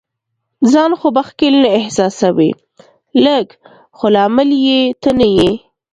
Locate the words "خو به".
0.99-1.21